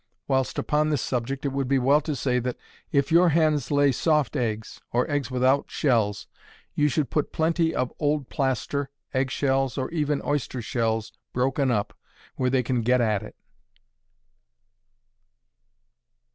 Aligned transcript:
Whilst 0.27 0.57
upon 0.57 0.89
this 0.89 1.03
subject, 1.03 1.45
it 1.45 1.49
would 1.49 1.67
be 1.67 1.77
well 1.77 2.01
to 2.01 2.15
say, 2.15 2.39
that 2.39 2.57
if 2.91 3.11
your 3.11 3.29
hens 3.29 3.69
lay 3.69 3.91
soft 3.91 4.35
eggs, 4.35 4.81
or 4.91 5.07
eggs 5.11 5.29
without 5.29 5.69
shells, 5.69 6.25
you 6.73 6.87
should 6.87 7.11
put 7.11 7.31
plenty 7.31 7.75
of 7.75 7.93
old 7.99 8.27
plaster, 8.27 8.89
egg 9.13 9.29
shells, 9.29 9.77
or 9.77 9.91
even 9.91 10.19
oyster 10.25 10.59
shells 10.59 11.13
broken 11.33 11.69
up, 11.69 11.95
where 12.35 12.49
they 12.49 12.63
can 12.63 12.81
get 12.81 12.99
at 12.99 13.21
it. 13.21 13.35